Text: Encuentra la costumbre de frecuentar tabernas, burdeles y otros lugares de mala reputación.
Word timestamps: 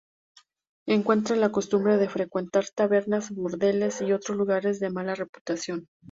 Encuentra 0.87 1.35
la 1.35 1.51
costumbre 1.51 1.97
de 1.97 2.09
frecuentar 2.09 2.65
tabernas, 2.75 3.29
burdeles 3.29 4.01
y 4.01 4.13
otros 4.13 4.35
lugares 4.35 4.79
de 4.79 4.89
mala 4.89 5.13
reputación. 5.13 5.89